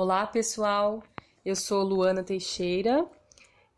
[0.00, 1.02] Olá, pessoal.
[1.44, 3.04] Eu sou Luana Teixeira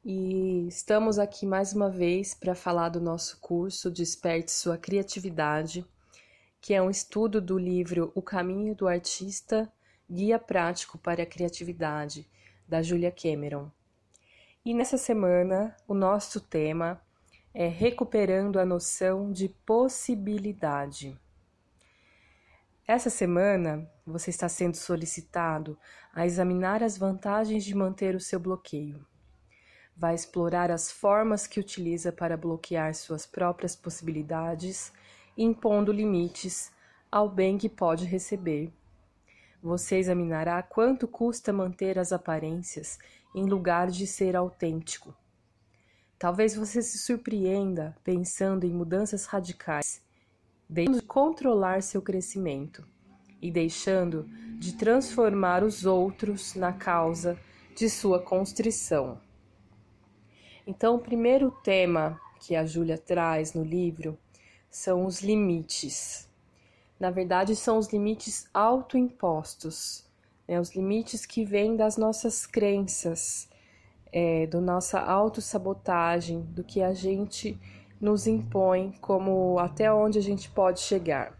[0.04, 5.82] e estamos aqui mais uma vez para falar do nosso curso Desperte Sua Criatividade,
[6.60, 9.72] que é um estudo do livro O Caminho do Artista
[10.10, 12.28] Guia Prático para a Criatividade,
[12.68, 13.70] da Julia Cameron.
[14.62, 17.00] E nessa semana, o nosso tema
[17.54, 21.18] é Recuperando a Noção de Possibilidade.
[22.92, 25.78] Essa semana, você está sendo solicitado
[26.12, 29.06] a examinar as vantagens de manter o seu bloqueio.
[29.96, 34.92] Vai explorar as formas que utiliza para bloquear suas próprias possibilidades,
[35.38, 36.72] impondo limites
[37.12, 38.72] ao bem que pode receber.
[39.62, 42.98] Você examinará quanto custa manter as aparências
[43.32, 45.14] em lugar de ser autêntico.
[46.18, 50.02] Talvez você se surpreenda pensando em mudanças radicais
[50.70, 52.86] deixando de controlar seu crescimento
[53.42, 57.36] e deixando de transformar os outros na causa
[57.74, 59.20] de sua constrição.
[60.64, 64.16] Então, o primeiro tema que a Júlia traz no livro
[64.70, 66.28] são os limites.
[67.00, 70.06] Na verdade, são os limites autoimpostos,
[70.46, 70.60] né?
[70.60, 73.48] os limites que vêm das nossas crenças,
[74.12, 77.58] é, do nossa autossabotagem, do que a gente
[78.00, 81.38] nos impõe como até onde a gente pode chegar.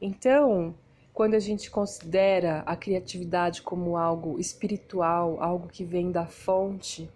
[0.00, 0.74] Então,
[1.12, 7.10] quando a gente considera a criatividade como algo espiritual, algo que vem da fonte,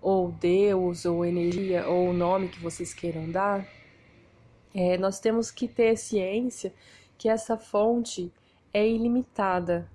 [0.00, 3.66] ou Deus, ou energia, ou o nome que vocês queiram dar,
[4.74, 6.72] é, nós temos que ter ciência
[7.18, 8.32] que essa fonte
[8.72, 9.90] é ilimitada.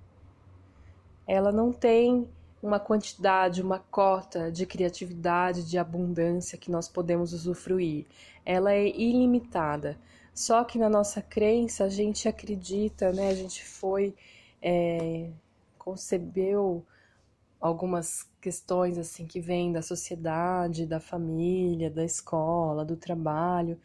[1.26, 2.28] Ela não tem
[2.62, 8.06] uma quantidade, uma cota de criatividade, de abundância que nós podemos usufruir.
[8.46, 9.98] Ela é ilimitada.
[10.34, 13.28] Só que na nossa crença a gente acredita, né?
[13.28, 14.14] A gente foi
[14.62, 15.30] é,
[15.76, 16.84] concebeu
[17.60, 23.78] algumas questões assim que vêm da sociedade, da família, da escola, do trabalho,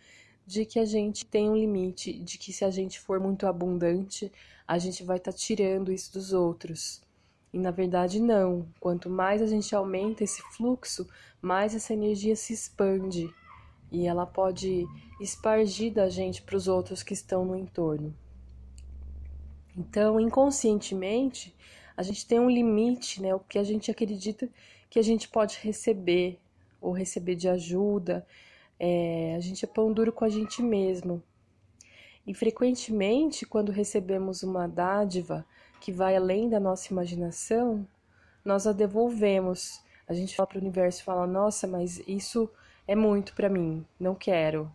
[0.46, 4.32] de que a gente tem um limite, de que se a gente for muito abundante,
[4.68, 7.02] a gente vai estar tá tirando isso dos outros.
[7.54, 8.68] E na verdade, não.
[8.80, 11.08] Quanto mais a gente aumenta esse fluxo,
[11.42, 13.34] mais essa energia se expande
[13.92, 14.86] e ela pode
[15.20, 18.14] espargir da gente para os outros que estão no entorno.
[19.76, 21.56] Então, inconscientemente,
[21.96, 23.34] a gente tem um limite, né?
[23.34, 24.50] O que a gente acredita
[24.90, 26.40] que a gente pode receber
[26.82, 28.26] ou receber de ajuda.
[28.80, 31.22] É, a gente é pão duro com a gente mesmo.
[32.28, 35.46] E frequentemente, quando recebemos uma dádiva,
[35.80, 37.88] que vai além da nossa imaginação,
[38.44, 39.82] nós a devolvemos.
[40.06, 42.50] A gente fala para o universo fala: Nossa, mas isso
[42.86, 44.70] é muito para mim, não quero.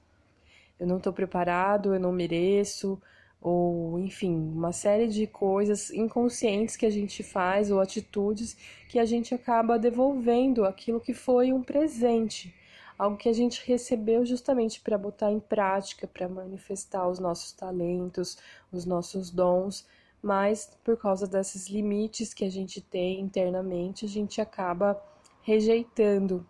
[0.81, 3.01] Eu não estou preparado, eu não mereço,
[3.41, 8.57] ou enfim, uma série de coisas inconscientes que a gente faz ou atitudes
[8.89, 12.55] que a gente acaba devolvendo aquilo que foi um presente,
[12.99, 18.39] algo que a gente recebeu justamente para botar em prática, para manifestar os nossos talentos,
[18.71, 19.87] os nossos dons
[20.23, 25.03] mas por causa desses limites que a gente tem internamente, a gente acaba
[25.43, 26.47] rejeitando,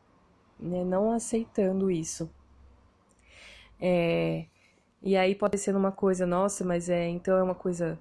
[0.60, 0.84] né?
[0.84, 2.30] não aceitando isso.
[3.80, 4.44] É,
[5.03, 7.98] e aí pode ser uma coisa, nossa, mas é então é uma coisa,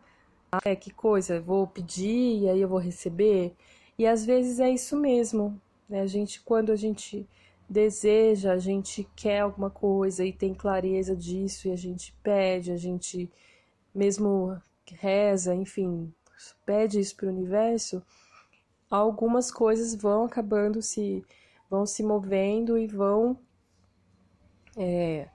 [0.52, 3.56] ah, é que coisa, vou pedir e aí eu vou receber.
[3.98, 6.02] E às vezes é isso mesmo, né?
[6.02, 7.28] A gente quando a gente
[7.72, 12.76] deseja, a gente quer alguma coisa e tem clareza disso e a gente pede, a
[12.76, 13.32] gente
[13.96, 16.14] mesmo reza, enfim,
[16.66, 18.04] pede isso para o universo,
[18.90, 21.24] algumas coisas vão acabando se
[21.70, 23.40] vão se movendo e vão
[24.76, 25.30] é,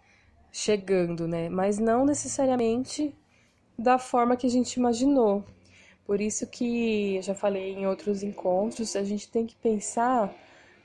[0.53, 1.49] chegando, né?
[1.49, 3.15] Mas não necessariamente
[3.79, 5.43] da forma que a gente imaginou.
[6.05, 10.35] Por isso que eu já falei em outros encontros, a gente tem que pensar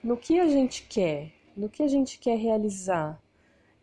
[0.01, 3.21] no que a gente quer, no que a gente quer realizar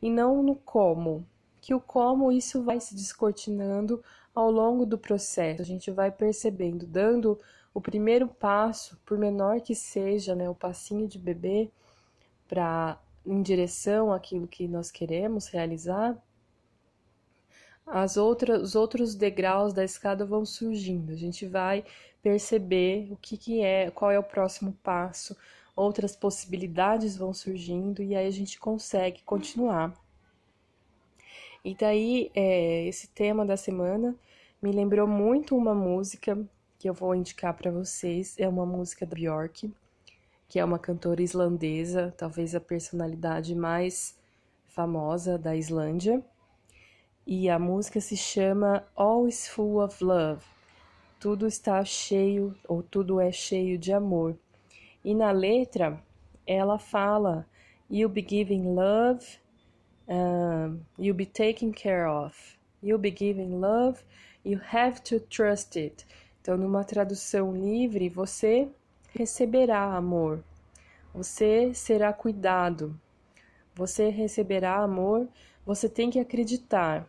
[0.00, 1.26] e não no como.
[1.60, 4.02] Que o como isso vai se descortinando
[4.34, 7.38] ao longo do processo, a gente vai percebendo, dando
[7.74, 11.70] o primeiro passo, por menor que seja, né, o passinho de bebê,
[12.46, 16.16] para em direção àquilo que nós queremos realizar,
[17.86, 21.12] as outras, os outros degraus da escada vão surgindo.
[21.12, 21.84] A gente vai
[22.22, 25.36] perceber o que, que é, qual é o próximo passo,
[25.78, 29.94] outras possibilidades vão surgindo e aí a gente consegue continuar.
[31.64, 34.16] E daí, é, esse tema da semana
[34.60, 36.36] me lembrou muito uma música
[36.78, 38.34] que eu vou indicar para vocês.
[38.38, 39.72] É uma música da Björk,
[40.48, 44.18] que é uma cantora islandesa, talvez a personalidade mais
[44.66, 46.24] famosa da Islândia.
[47.24, 50.44] E a música se chama Always Full of Love.
[51.20, 54.36] tudo está cheio ou tudo é cheio de amor.
[55.08, 55.98] E na letra
[56.46, 57.46] ela fala:
[57.90, 59.24] You'll be giving love,
[60.98, 62.36] you'll be taken care of.
[62.82, 64.04] You'll be giving love,
[64.44, 66.04] you have to trust it.
[66.42, 68.68] Então, numa tradução livre, você
[69.14, 70.44] receberá amor,
[71.14, 72.94] você será cuidado,
[73.74, 75.26] você receberá amor,
[75.64, 77.08] você tem que acreditar.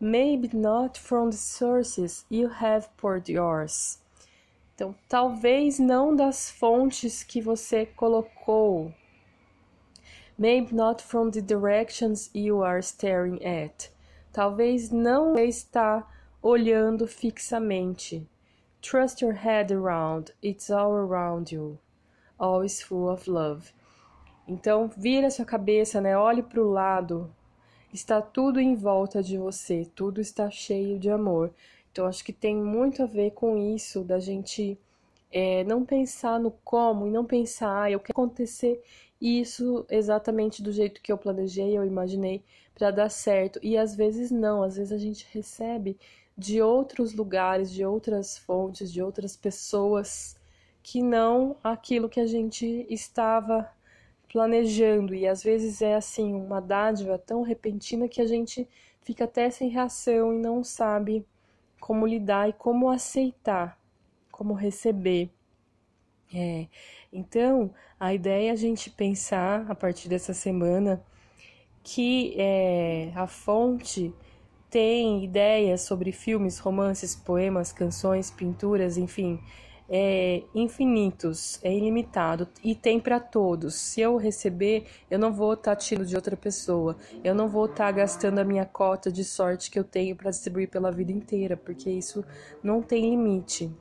[0.00, 4.00] Maybe not from the sources you have poured yours.
[4.78, 8.94] Então, talvez não das fontes que você colocou.
[10.38, 13.90] Maybe not from the directions you are staring at.
[14.32, 16.08] Talvez não está
[16.40, 18.24] olhando fixamente.
[18.80, 21.76] Trust your head around, it's all around you.
[22.38, 23.72] Always full of love.
[24.46, 26.16] Então, vira sua cabeça, né?
[26.16, 27.34] Olhe para o lado.
[27.92, 31.52] Está tudo em volta de você, tudo está cheio de amor.
[31.92, 34.78] Então, acho que tem muito a ver com isso, da gente
[35.30, 38.82] é, não pensar no como e não pensar, ah, eu quero acontecer
[39.20, 42.42] isso exatamente do jeito que eu planejei, eu imaginei
[42.74, 43.58] para dar certo.
[43.62, 45.98] E às vezes não, às vezes a gente recebe
[46.36, 50.36] de outros lugares, de outras fontes, de outras pessoas
[50.82, 53.68] que não aquilo que a gente estava
[54.32, 55.14] planejando.
[55.14, 58.68] E às vezes é assim, uma dádiva tão repentina que a gente
[59.02, 61.26] fica até sem reação e não sabe
[61.80, 63.78] como lidar e como aceitar,
[64.30, 65.30] como receber.
[66.34, 66.66] É,
[67.12, 71.02] então, a ideia é a gente pensar a partir dessa semana
[71.82, 74.12] que é, a fonte
[74.68, 79.40] tem ideias sobre filmes, romances, poemas, canções, pinturas, enfim,
[79.88, 83.74] é infinitos, é ilimitado e tem para todos.
[83.74, 87.64] Se eu receber, eu não vou estar tá tirando de outra pessoa, eu não vou
[87.64, 91.10] estar tá gastando a minha cota de sorte que eu tenho para distribuir pela vida
[91.12, 92.24] inteira, porque isso
[92.62, 93.74] não tem limite.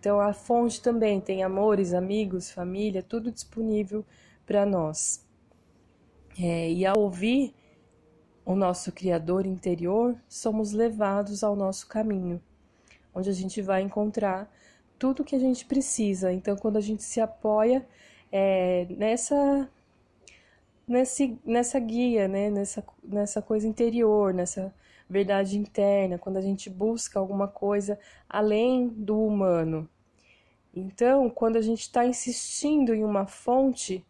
[0.00, 4.04] Então a fonte também tem amores, amigos, família, tudo disponível
[4.46, 5.24] para nós.
[6.38, 7.54] É, e ao ouvir
[8.44, 12.42] o nosso Criador interior, somos levados ao nosso caminho,
[13.14, 14.50] onde a gente vai encontrar
[14.98, 16.32] tudo que a gente precisa.
[16.32, 17.86] Então, quando a gente se apoia
[18.30, 19.68] é, nessa,
[20.86, 22.50] nesse, nessa guia, né?
[22.50, 24.74] nessa, nessa coisa interior, nessa
[25.08, 27.98] verdade interna, quando a gente busca alguma coisa
[28.28, 29.88] além do humano.
[30.74, 34.04] Então, quando a gente está insistindo em uma fonte,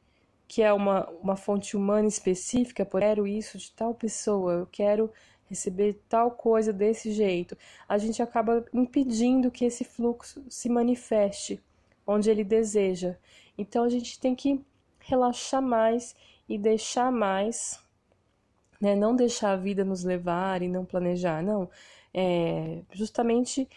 [0.48, 5.10] que é uma, uma fonte humana específica, por quero isso de tal pessoa, eu quero
[5.54, 7.56] receber tal coisa desse jeito,
[7.88, 11.62] a gente acaba impedindo que esse fluxo se manifeste
[12.06, 13.16] onde ele deseja.
[13.56, 14.60] Então a gente tem que
[14.98, 16.14] relaxar mais
[16.48, 17.80] e deixar mais,
[18.80, 18.96] né?
[18.96, 21.70] não deixar a vida nos levar e não planejar, não.
[22.12, 23.68] É justamente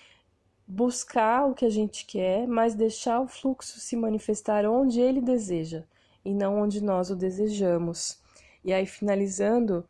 [0.68, 5.84] buscar o que a gente quer, mas deixar o fluxo se manifestar onde ele deseja
[6.26, 8.20] e não onde nós o desejamos.
[8.64, 9.86] E aí, finalizando,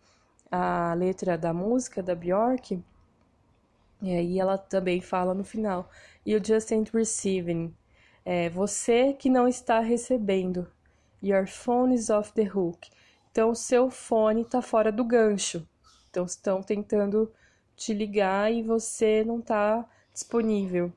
[0.52, 2.82] a letra da música da Bjork,
[4.02, 5.90] e aí ela também fala no final:
[6.26, 7.76] You just ain't receiving.
[8.24, 10.72] É, você que não está recebendo.
[11.24, 12.90] Your phone is off the hook.
[13.32, 15.68] Então, seu fone está fora do gancho.
[16.10, 17.32] Então, estão tentando
[17.76, 20.92] te ligar e você não está disponível.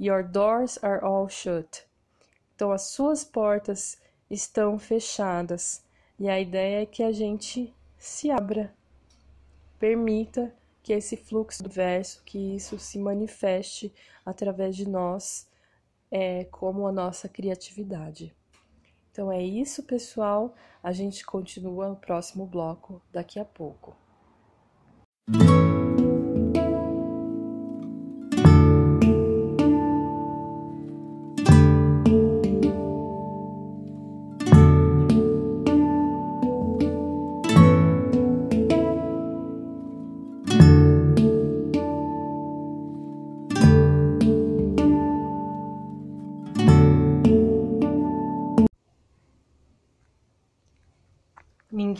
[0.00, 1.84] Your doors are all shut.
[2.54, 5.84] Então, as suas portas estão fechadas.
[6.18, 8.72] E a ideia é que a gente se abra
[9.82, 13.92] permita que esse fluxo do verso, que isso se manifeste
[14.24, 15.50] através de nós,
[16.08, 18.32] é, como a nossa criatividade.
[19.10, 20.54] Então é isso, pessoal.
[20.80, 23.96] A gente continua no próximo bloco daqui a pouco.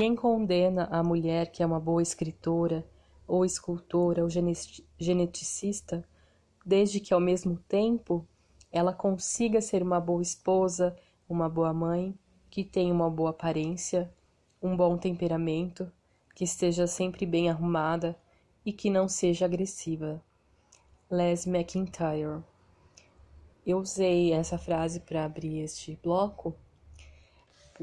[0.03, 2.85] Ninguém condena a mulher que é uma boa escritora,
[3.25, 4.29] ou escultora, ou
[4.99, 6.05] geneticista,
[6.67, 8.27] desde que ao mesmo tempo
[8.73, 10.97] ela consiga ser uma boa esposa,
[11.29, 12.19] uma boa mãe,
[12.51, 14.13] que tenha uma boa aparência,
[14.61, 15.89] um bom temperamento,
[16.35, 18.19] que esteja sempre bem arrumada
[18.67, 20.21] e que não seja agressiva.
[21.09, 22.43] Les McIntyre.
[23.65, 26.57] Eu usei essa frase para abrir este bloco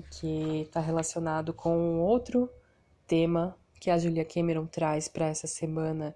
[0.01, 2.49] porque está relacionado com outro
[3.05, 6.15] tema que a Julia Cameron traz para essa semana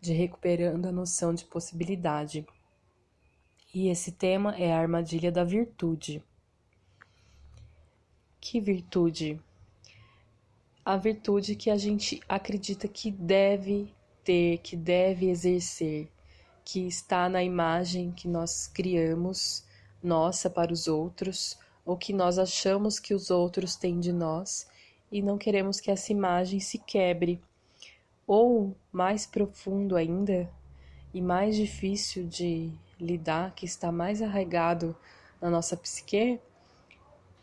[0.00, 2.46] de recuperando a noção de possibilidade.
[3.74, 6.22] E esse tema é a armadilha da virtude.
[8.40, 9.40] Que virtude?
[10.84, 16.08] A virtude que a gente acredita que deve ter, que deve exercer,
[16.64, 19.64] que está na imagem que nós criamos,
[20.02, 24.66] nossa para os outros, ou que nós achamos que os outros têm de nós,
[25.12, 27.40] e não queremos que essa imagem se quebre.
[28.26, 30.50] Ou, mais profundo ainda,
[31.12, 34.96] e mais difícil de lidar, que está mais arraigado
[35.40, 36.40] na nossa psique,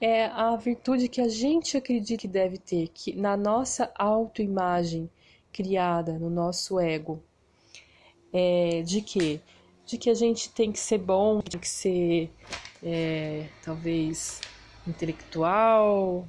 [0.02, 5.10] é a virtude que a gente acredita que deve ter, que na nossa autoimagem
[5.54, 7.22] criada, no nosso ego.
[8.34, 9.40] É, de que?
[9.86, 12.32] De que a gente tem que ser bom, tem que ser
[12.84, 14.42] é, talvez
[14.88, 16.28] intelectual,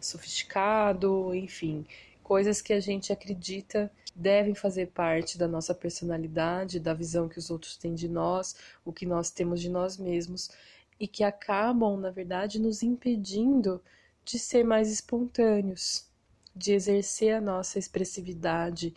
[0.00, 1.84] sofisticado, enfim,
[2.22, 7.50] coisas que a gente acredita devem fazer parte da nossa personalidade, da visão que os
[7.50, 10.50] outros têm de nós, o que nós temos de nós mesmos
[10.98, 13.80] e que acabam, na verdade, nos impedindo
[14.24, 16.06] de ser mais espontâneos,
[16.54, 18.94] de exercer a nossa expressividade,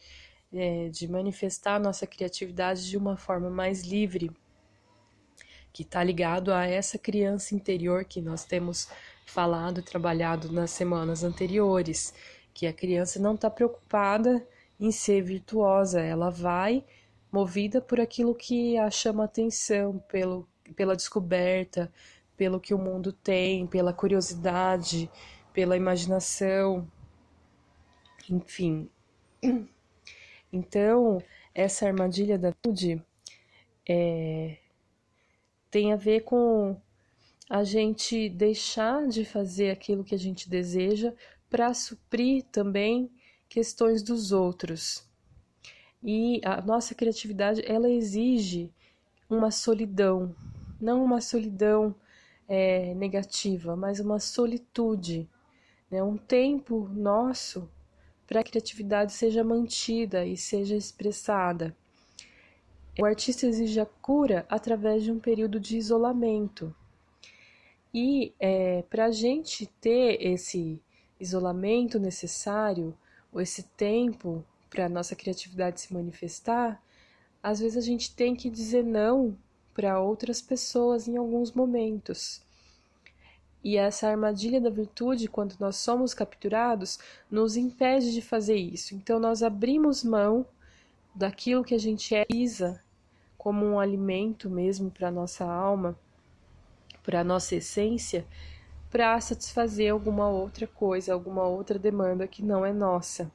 [0.52, 4.30] é, de manifestar a nossa criatividade de uma forma mais livre,
[5.74, 8.88] que está ligado a essa criança interior que nós temos
[9.26, 12.14] falado e trabalhado nas semanas anteriores,
[12.54, 14.48] que a criança não está preocupada
[14.80, 16.86] em ser virtuosa, ela vai
[17.32, 21.92] movida por aquilo que a chama atenção, pelo, pela descoberta,
[22.38, 25.10] pelo que o mundo tem, pela curiosidade,
[25.52, 26.88] pela imaginação,
[28.30, 28.90] enfim.
[30.56, 31.18] Então,
[31.56, 33.02] essa armadilha da saúde
[33.90, 34.58] é,
[35.74, 36.80] tem a ver com
[37.50, 41.12] a gente deixar de fazer aquilo que a gente deseja
[41.50, 43.10] para suprir também
[43.50, 45.04] questões dos outros.
[46.04, 48.72] E a nossa criatividade, ela exige
[49.28, 50.36] uma solidão,
[50.80, 51.96] não uma solidão
[52.48, 55.28] é, negativa, mas uma solitude,
[55.90, 56.04] né?
[56.04, 57.68] um tempo nosso
[58.28, 61.76] para a criatividade seja mantida e seja expressada.
[63.00, 66.76] O artista exige a cura através de um período de isolamento.
[67.92, 70.80] E é, para a gente ter esse
[71.20, 72.96] isolamento necessário,
[73.32, 76.82] ou esse tempo para a nossa criatividade se manifestar,
[77.42, 79.36] às vezes a gente tem que dizer não
[79.74, 82.42] para outras pessoas em alguns momentos.
[83.64, 87.00] E essa armadilha da virtude, quando nós somos capturados,
[87.32, 88.94] nos impede de fazer isso.
[88.94, 90.46] Então nós abrimos mão
[91.14, 92.82] daquilo que a gente é, isa
[93.38, 95.98] como um alimento mesmo para nossa alma,
[97.04, 98.26] para nossa essência,
[98.90, 103.30] para satisfazer alguma outra coisa, alguma outra demanda que não é nossa.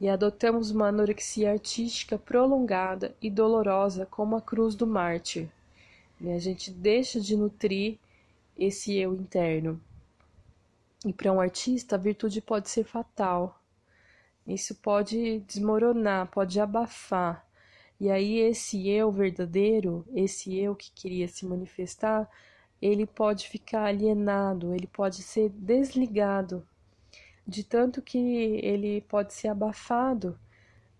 [0.00, 5.50] E adotamos uma anorexia artística prolongada e dolorosa como a cruz do mártir.
[6.20, 7.98] E a gente deixa de nutrir
[8.56, 9.80] esse eu interno.
[11.04, 13.57] E para um artista, a virtude pode ser fatal.
[14.48, 17.46] Isso pode desmoronar, pode abafar.
[18.00, 22.28] E aí, esse eu verdadeiro, esse eu que queria se manifestar,
[22.80, 26.66] ele pode ficar alienado, ele pode ser desligado,
[27.46, 30.38] de tanto que ele pode ser abafado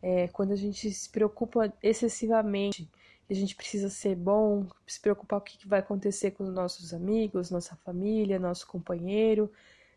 [0.03, 2.89] é, quando a gente se preocupa excessivamente,
[3.29, 6.95] a gente precisa ser bom, se preocupar com o que vai acontecer com os nossos
[6.95, 9.53] amigos, nossa família, nosso companheiro,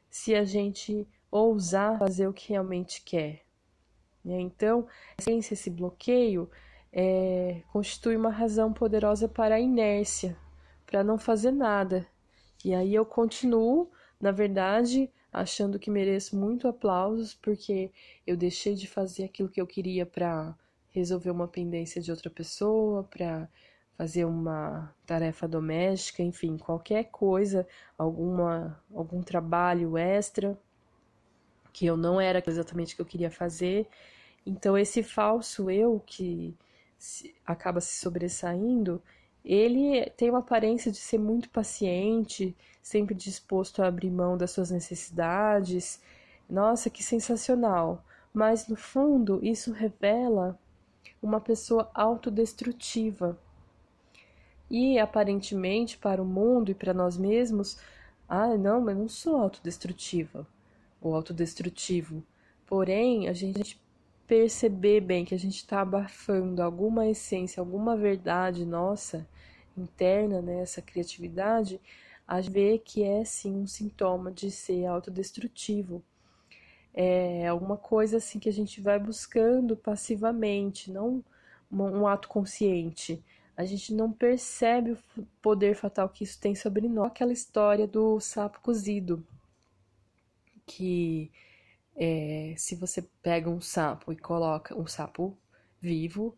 [0.10, 3.41] se a gente ousar fazer o que realmente quer.
[4.24, 4.40] Né?
[4.40, 4.88] Então,
[5.28, 6.50] esse bloqueio
[6.92, 10.38] é, constitui uma razão poderosa para a inércia,
[10.86, 12.06] para não fazer nada.
[12.64, 17.92] E aí eu continuo, na verdade, achando que mereço muito aplausos porque
[18.28, 20.56] eu deixei de fazer aquilo que eu queria para
[20.90, 23.50] resolver uma pendência de outra pessoa, para
[23.98, 30.58] fazer uma tarefa doméstica, enfim, qualquer coisa, alguma algum trabalho extra
[31.74, 33.88] que eu não era exatamente o que eu queria fazer.
[34.46, 36.56] Então esse falso eu que
[36.98, 39.02] se, acaba se sobressaindo,
[39.44, 44.72] ele tem uma aparência de ser muito paciente, sempre disposto a abrir mão das suas
[44.72, 46.02] necessidades.
[46.50, 48.04] Nossa, que sensacional!
[48.34, 50.60] Mas no fundo, isso revela
[51.22, 53.38] uma pessoa autodestrutiva.
[54.70, 57.78] E aparentemente, para o mundo e para nós mesmos,
[58.30, 60.48] ah, não, mas não sou autodestrutiva
[61.02, 62.24] ou autodestrutivo.
[62.66, 63.82] Porém, a gente
[64.28, 69.28] perceber bem que a gente está abafando alguma essência, alguma verdade nossa
[69.78, 71.82] interna, né, criatividade,
[72.28, 76.02] a ver que é sim um sintoma de ser autodestrutivo.
[76.94, 81.24] É alguma coisa assim que a gente vai buscando passivamente, não
[81.72, 83.24] um ato consciente.
[83.56, 84.98] a gente não percebe o
[85.42, 87.08] poder fatal que isso tem sobre nós.
[87.08, 89.26] Aquela história do sapo cozido,
[90.76, 91.32] que
[91.96, 95.38] é, se você pega um sapo e coloca um sapo
[95.82, 96.36] vivo,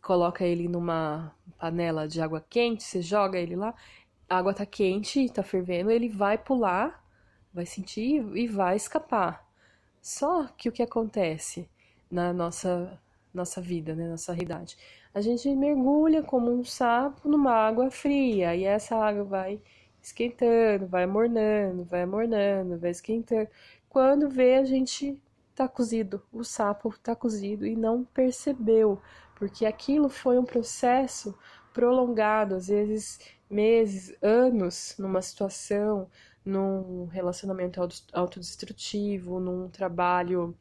[0.00, 3.74] coloca ele numa panela de água quente, você joga ele lá,
[4.28, 7.04] a água tá quente, tá fervendo, ele vai pular,
[7.52, 9.46] vai sentir e vai escapar.
[10.00, 11.68] Só que o que acontece
[12.10, 13.00] na nossa
[13.32, 14.76] nossa vida, né, nossa realidade?
[15.14, 19.60] A gente mergulha como um sapo numa água fria e essa água vai
[20.02, 23.48] esquentando, vai mornando, vai mornando, vai esquentando.
[23.88, 25.18] Quando vê, a gente
[25.54, 29.00] tá cozido, o sapo tá cozido e não percebeu,
[29.36, 31.36] porque aquilo foi um processo
[31.72, 36.08] prolongado, às vezes meses, anos, numa situação,
[36.44, 37.80] num relacionamento
[38.12, 40.56] autodestrutivo, num trabalho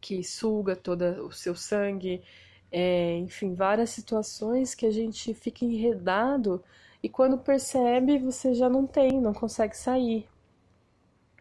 [0.00, 2.22] que suga todo o seu sangue,
[2.70, 6.62] é, enfim, várias situações que a gente fica enredado
[7.02, 10.28] e quando percebe você já não tem, não consegue sair,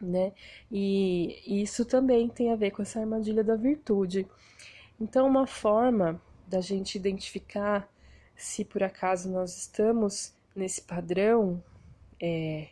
[0.01, 0.33] né?
[0.71, 4.27] E isso também tem a ver com essa armadilha da virtude.
[4.99, 7.89] Então, uma forma da gente identificar
[8.35, 11.61] se por acaso nós estamos nesse padrão
[12.21, 12.67] é,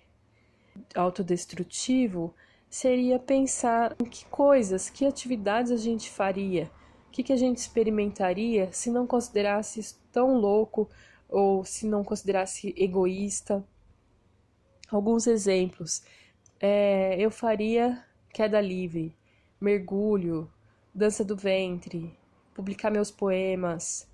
[0.93, 2.33] autodestrutivo
[2.69, 6.69] seria pensar em que coisas, que atividades a gente faria,
[7.07, 10.89] o que, que a gente experimentaria se não considerasse isso tão louco
[11.29, 13.63] ou se não considerasse egoísta.
[14.89, 16.03] Alguns exemplos
[16.59, 18.03] é, eu faria
[18.33, 19.15] queda livre,
[19.61, 20.51] mergulho,
[20.93, 22.13] dança do ventre,
[22.53, 24.07] publicar meus poemas,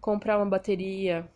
[0.00, 1.28] comprar uma bateria,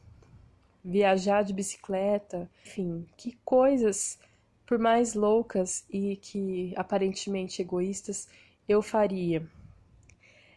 [0.85, 4.19] viajar de bicicleta, enfim, que coisas,
[4.67, 8.29] por mais loucas e que aparentemente egoístas,
[8.69, 9.47] eu faria.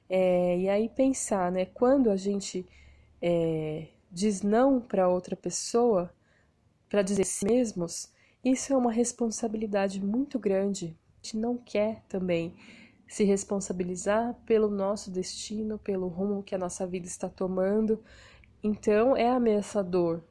[0.10, 2.66] É, e aí pensar, né, quando a gente
[3.22, 6.14] é, diz não para outra pessoa,
[6.90, 8.12] para dizer si mesmos,
[8.44, 10.98] isso é uma responsabilidade muito grande.
[11.14, 12.56] A gente não quer também
[13.08, 18.04] se responsabilizar pelo nosso destino, pelo rumo que a nossa vida está tomando.
[18.64, 20.22] Então é ameaçador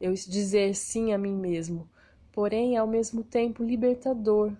[0.00, 1.88] eu dizer sim a mim mesmo,
[2.32, 4.52] porém ao mesmo tempo libertador.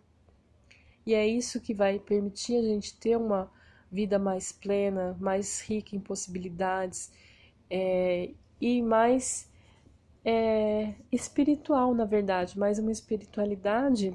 [1.06, 3.50] E é isso que vai permitir a gente ter uma
[3.90, 7.10] vida mais plena, mais rica em possibilidades
[7.70, 9.50] é, e mais
[10.24, 14.14] é, espiritual, na verdade, mais uma espiritualidade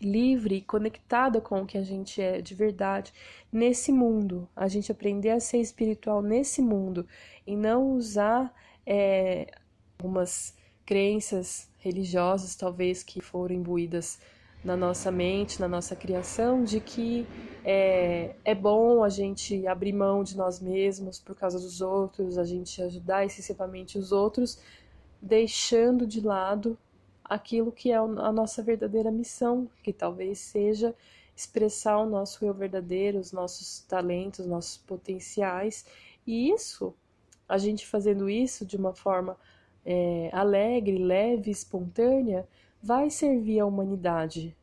[0.00, 3.12] livre, conectada com o que a gente é de verdade
[3.50, 4.48] nesse mundo.
[4.54, 7.06] A gente aprender a ser espiritual nesse mundo
[7.46, 8.54] e não usar
[8.86, 9.50] é,
[9.98, 14.20] algumas crenças religiosas, talvez que foram imbuídas
[14.64, 17.26] na nossa mente, na nossa criação, de que
[17.64, 22.44] é, é bom a gente abrir mão de nós mesmos por causa dos outros, a
[22.44, 24.58] gente ajudar excessivamente os outros,
[25.20, 26.78] deixando de lado
[27.24, 30.94] aquilo que é a nossa verdadeira missão, que talvez seja
[31.36, 35.84] expressar o nosso eu verdadeiro, os nossos talentos, nossos potenciais.
[36.26, 36.94] E isso,
[37.48, 39.36] a gente fazendo isso de uma forma
[39.84, 42.46] é, alegre, leve, espontânea,
[42.84, 44.54] vai servir à humanidade.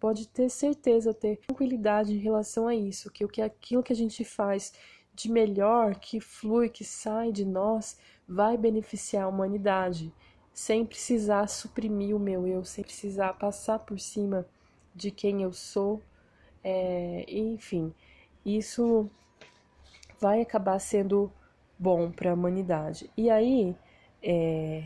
[0.00, 3.96] Pode ter certeza, ter tranquilidade em relação a isso, que o que aquilo que a
[3.96, 4.72] gente faz
[5.14, 10.10] de melhor, que flui, que sai de nós, vai beneficiar a humanidade
[10.54, 14.46] sem precisar suprimir o meu eu, sem precisar passar por cima
[14.94, 16.00] de quem eu sou.
[16.64, 17.92] É, enfim,
[18.42, 19.10] isso
[20.18, 21.30] vai acabar sendo
[21.78, 23.10] bom para a humanidade.
[23.18, 23.76] E aí,
[24.22, 24.84] é,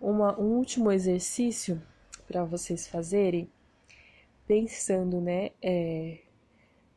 [0.00, 1.82] uma, um último exercício
[2.26, 3.50] para vocês fazerem,
[4.46, 6.18] pensando né, é,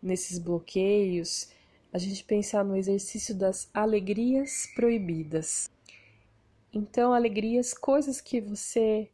[0.02, 1.52] nesses bloqueios,
[1.92, 5.70] a gente pensar no exercício das alegrias proibidas.
[6.72, 9.10] Então, alegrias, coisas que você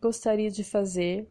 [0.00, 1.26] gostaria de fazer,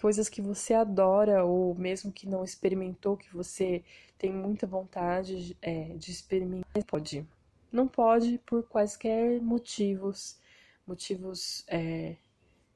[0.00, 3.82] coisas que você adora ou mesmo que não experimentou, que você
[4.16, 7.26] tem muita vontade é, de experimentar, pode.
[7.72, 10.38] Não pode por quaisquer motivos,
[10.86, 12.16] motivos é,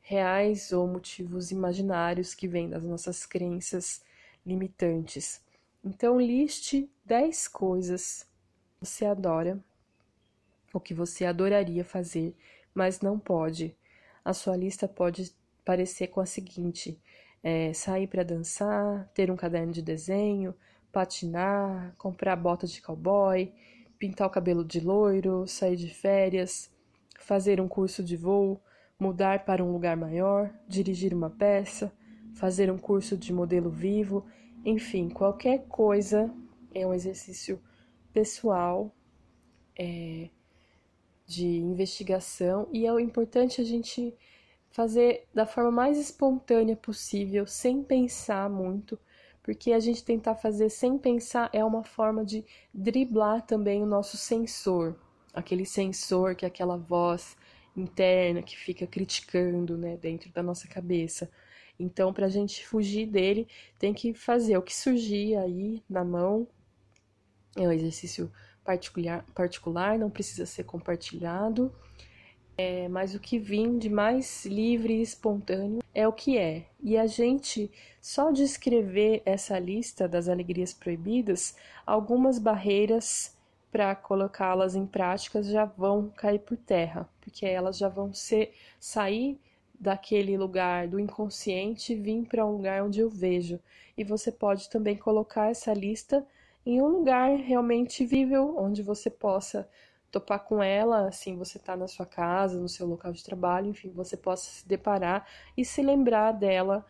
[0.01, 4.03] reais ou motivos imaginários que vêm das nossas crenças
[4.45, 5.43] limitantes.
[5.85, 8.27] Então, liste 10 coisas
[8.79, 9.63] que você adora
[10.73, 12.37] o que você adoraria fazer,
[12.75, 13.75] mas não pode.
[14.25, 17.01] A sua lista pode parecer com a seguinte:
[17.43, 20.55] é, sair para dançar, ter um caderno de desenho,
[20.93, 23.53] patinar, comprar bota de cowboy,
[23.99, 26.71] pintar o cabelo de loiro, sair de férias,
[27.27, 28.63] fazer um curso de voo,
[28.97, 31.93] mudar para um lugar maior, dirigir uma peça,
[32.35, 34.25] fazer um curso de modelo vivo,
[34.65, 36.33] enfim, qualquer coisa
[36.73, 37.61] é um exercício
[38.13, 38.95] pessoal
[39.77, 40.31] é,
[41.27, 44.15] de investigação e é importante a gente
[44.71, 48.97] fazer da forma mais espontânea possível, sem pensar muito,
[49.43, 54.17] porque a gente tentar fazer sem pensar é uma forma de driblar também o nosso
[54.17, 54.95] sensor,
[55.37, 57.37] aquele sensor que é aquela voz
[57.77, 61.31] interna que fica criticando, né, dentro da nossa cabeça.
[61.79, 63.47] Então, para a gente fugir dele,
[63.79, 66.49] tem que fazer o que surgir aí na mão.
[67.55, 68.33] É um exercício
[68.65, 71.71] particular, particular não precisa ser compartilhado.
[72.59, 76.67] É, mas o que vem de mais livre e espontâneo é o que é.
[76.83, 77.71] E a gente,
[78.01, 83.36] só de escrever essa lista das alegrias proibidas, algumas barreiras
[83.77, 89.39] para colocá-las em prática já vão cair por terra, porque elas já vão ser sair
[89.79, 93.61] daquele lugar do inconsciente e vir para um lugar onde eu vejo.
[93.95, 96.27] E você pode também colocar essa lista
[96.65, 99.69] em um lugar realmente vível, onde você possa
[100.11, 103.91] topar com ela, assim, você está na sua casa, no seu local de trabalho, enfim,
[103.91, 106.83] você possa se deparar e se lembrar dela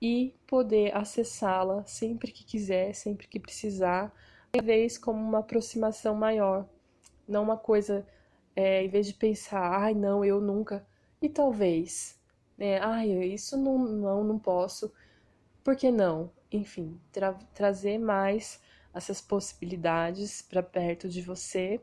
[0.00, 4.10] e poder acessá-la sempre que quiser, sempre que precisar,
[4.58, 6.68] vez como uma aproximação maior,
[7.28, 8.06] não uma coisa,
[8.56, 10.84] é, em vez de pensar, ai, não, eu nunca,
[11.22, 12.18] e talvez,
[12.58, 14.92] né, ai, isso não, não, não posso,
[15.62, 16.32] por que não?
[16.50, 18.60] Enfim, tra trazer mais
[18.92, 21.80] essas possibilidades para perto de você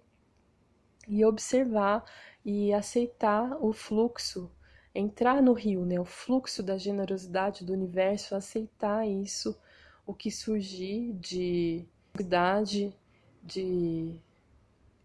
[1.08, 2.04] e observar
[2.44, 4.52] e aceitar o fluxo,
[4.94, 6.00] entrar no rio, né?
[6.00, 9.58] O fluxo da generosidade do universo, aceitar isso,
[10.06, 11.88] o que surgir de
[13.44, 14.20] de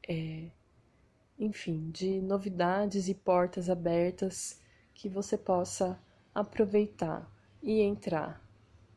[0.09, 0.49] é,
[1.39, 4.61] enfim, de novidades e portas abertas
[4.95, 5.99] que você possa
[6.35, 7.31] aproveitar
[7.63, 8.43] e entrar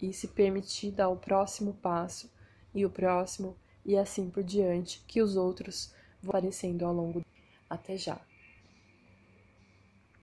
[0.01, 2.31] e se permitir dar o próximo passo
[2.73, 7.23] e o próximo e assim por diante, que os outros vão aparecendo ao longo.
[7.69, 8.19] Até já!